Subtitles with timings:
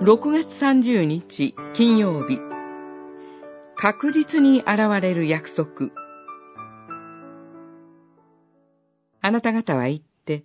[0.00, 2.38] 6月30日金曜日
[3.76, 5.90] 確実に現れる約束
[9.20, 10.44] あなた方は言って、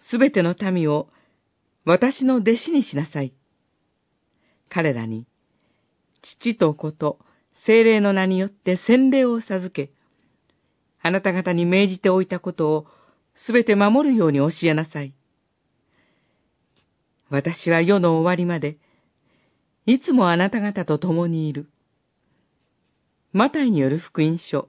[0.00, 1.08] すべての民を
[1.84, 3.32] 私の弟子にしなさい。
[4.68, 5.26] 彼らに、
[6.22, 7.20] 父と子と
[7.52, 9.92] 精霊の名によって洗礼を授け、
[11.00, 12.86] あなた方に命じておいたことを
[13.36, 15.14] すべて守るように教えなさい。
[17.28, 18.78] 私は世の終わりまで、
[19.84, 21.68] いつもあなた方と共にいる。
[23.32, 24.68] マタイによる福音書、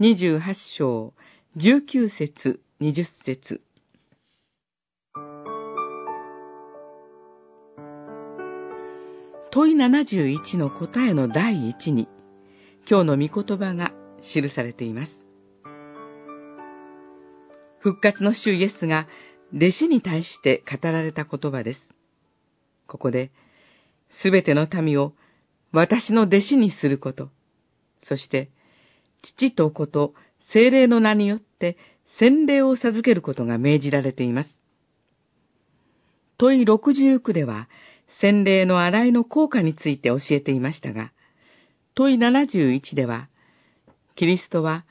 [0.00, 1.14] 28章、
[1.56, 3.62] 19節、20節。
[9.52, 12.08] 問い71の答えの第一に、
[12.90, 15.24] 今日の御言葉が記されています。
[17.78, 19.06] 復活の主イエスが
[19.54, 21.80] 弟子に対して語られた言葉です。
[22.88, 23.30] ここで、
[24.10, 25.12] すべての民を
[25.72, 27.30] 私の弟子にすること、
[28.00, 28.50] そして、
[29.22, 30.12] 父と子と
[30.52, 31.76] 精霊の名によって
[32.18, 34.50] 洗礼を授けることが命じられています。
[36.36, 37.68] 問い69では、
[38.20, 41.12] 洗礼の洗いの効果について教えていましたが、
[41.94, 43.28] 問い71では、
[44.16, 44.84] キリストは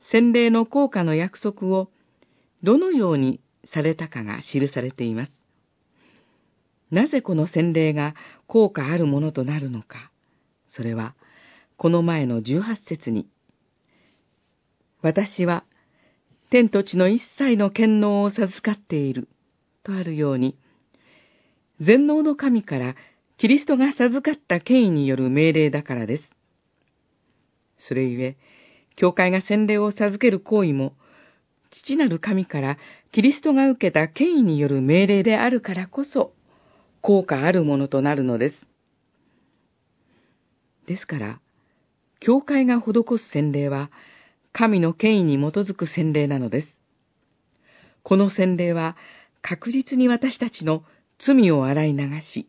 [0.00, 1.90] 洗礼の効果の約束を
[2.62, 3.40] どのように
[3.72, 5.32] されたかが記されています。
[6.90, 8.14] なぜこの洗礼が
[8.46, 10.10] 効果あるものとなるのか、
[10.68, 11.14] それは、
[11.76, 13.28] この前の18節に、
[15.02, 15.64] 私は
[16.50, 19.28] 天と地の一切の権能を授かっている、
[19.82, 20.56] とあるように、
[21.80, 22.94] 全能の神から
[23.38, 26.30] キリストが授かった権威による命令だからです。
[27.78, 28.36] それゆえ、
[28.94, 30.94] 教会が洗礼を授ける行為も、
[31.70, 32.78] 父なる神から
[33.14, 36.32] キリストが受けた権威による命令であるからこそ、
[37.00, 38.66] 効果あるものとなるのです。
[40.88, 41.40] ですから、
[42.18, 43.92] 教会が施す洗礼は、
[44.52, 46.68] 神の権威に基づく洗礼なのです。
[48.02, 48.96] この洗礼は、
[49.42, 50.82] 確実に私たちの
[51.20, 52.48] 罪を洗い流し、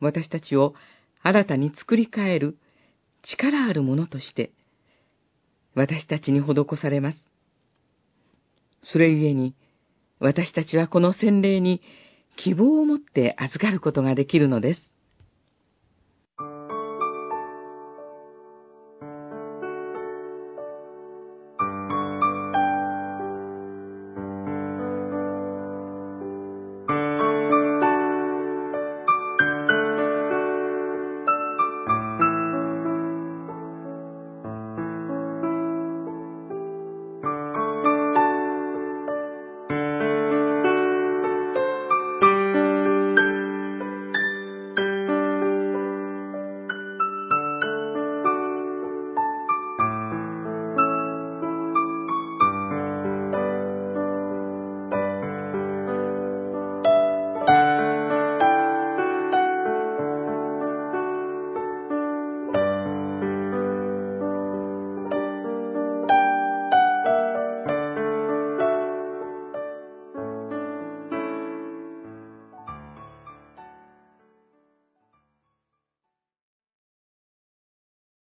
[0.00, 0.74] 私たちを
[1.22, 2.58] 新たに作り変える
[3.22, 4.52] 力あるものとして、
[5.74, 7.33] 私たちに施されます。
[8.94, 9.56] それゆえに、
[10.20, 11.82] 私たちはこの洗礼に
[12.36, 14.93] 希望を持って預かることができるのです。